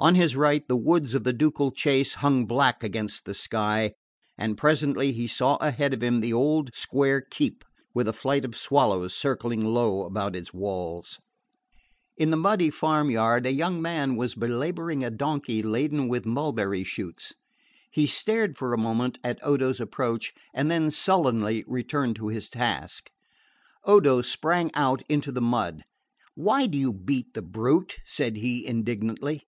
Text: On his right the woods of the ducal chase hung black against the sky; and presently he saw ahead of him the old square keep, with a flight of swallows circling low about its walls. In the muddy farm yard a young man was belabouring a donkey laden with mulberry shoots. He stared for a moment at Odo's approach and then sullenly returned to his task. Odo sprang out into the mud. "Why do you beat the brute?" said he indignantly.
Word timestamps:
On 0.00 0.14
his 0.14 0.36
right 0.36 0.62
the 0.68 0.76
woods 0.76 1.14
of 1.16 1.24
the 1.24 1.32
ducal 1.32 1.72
chase 1.72 2.14
hung 2.14 2.46
black 2.46 2.84
against 2.84 3.24
the 3.24 3.34
sky; 3.34 3.94
and 4.38 4.56
presently 4.56 5.10
he 5.10 5.26
saw 5.26 5.56
ahead 5.56 5.92
of 5.92 6.04
him 6.04 6.20
the 6.20 6.32
old 6.32 6.72
square 6.76 7.20
keep, 7.20 7.64
with 7.94 8.06
a 8.06 8.12
flight 8.12 8.44
of 8.44 8.56
swallows 8.56 9.12
circling 9.12 9.64
low 9.64 10.04
about 10.04 10.36
its 10.36 10.54
walls. 10.54 11.18
In 12.16 12.30
the 12.30 12.36
muddy 12.36 12.70
farm 12.70 13.10
yard 13.10 13.44
a 13.44 13.50
young 13.50 13.82
man 13.82 14.14
was 14.14 14.36
belabouring 14.36 15.02
a 15.02 15.10
donkey 15.10 15.64
laden 15.64 16.06
with 16.06 16.24
mulberry 16.24 16.84
shoots. 16.84 17.34
He 17.90 18.06
stared 18.06 18.56
for 18.56 18.72
a 18.72 18.78
moment 18.78 19.18
at 19.24 19.44
Odo's 19.44 19.80
approach 19.80 20.32
and 20.54 20.70
then 20.70 20.92
sullenly 20.92 21.64
returned 21.66 22.14
to 22.22 22.28
his 22.28 22.48
task. 22.48 23.10
Odo 23.82 24.22
sprang 24.22 24.70
out 24.76 25.02
into 25.08 25.32
the 25.32 25.40
mud. 25.42 25.82
"Why 26.36 26.68
do 26.68 26.78
you 26.78 26.92
beat 26.92 27.34
the 27.34 27.42
brute?" 27.42 27.98
said 28.06 28.36
he 28.36 28.64
indignantly. 28.64 29.42